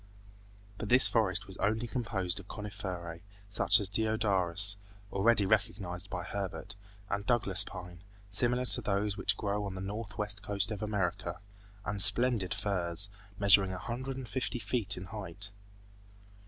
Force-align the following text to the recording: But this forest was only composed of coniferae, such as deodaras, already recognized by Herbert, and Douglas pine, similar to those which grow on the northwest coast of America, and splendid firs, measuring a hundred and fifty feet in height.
But 0.79 0.89
this 0.89 1.07
forest 1.07 1.45
was 1.45 1.57
only 1.57 1.85
composed 1.85 2.39
of 2.39 2.47
coniferae, 2.47 3.21
such 3.47 3.79
as 3.79 3.87
deodaras, 3.87 4.75
already 5.11 5.45
recognized 5.45 6.09
by 6.09 6.23
Herbert, 6.23 6.73
and 7.07 7.23
Douglas 7.23 7.63
pine, 7.63 8.01
similar 8.27 8.65
to 8.65 8.81
those 8.81 9.15
which 9.15 9.37
grow 9.37 9.63
on 9.63 9.75
the 9.75 9.79
northwest 9.79 10.41
coast 10.41 10.71
of 10.71 10.81
America, 10.81 11.39
and 11.85 12.01
splendid 12.01 12.51
firs, 12.51 13.09
measuring 13.37 13.73
a 13.73 13.77
hundred 13.77 14.17
and 14.17 14.27
fifty 14.27 14.57
feet 14.57 14.97
in 14.97 15.05
height. 15.05 15.51